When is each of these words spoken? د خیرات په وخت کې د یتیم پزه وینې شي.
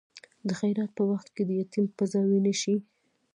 د 0.47 0.49
خیرات 0.59 0.91
په 0.97 1.03
وخت 1.11 1.27
کې 1.35 1.43
د 1.45 1.51
یتیم 1.61 1.85
پزه 1.97 2.19
وینې 2.29 2.53
شي. 2.61 2.75